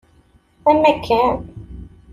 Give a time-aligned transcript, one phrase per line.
[0.69, 1.29] Am akken!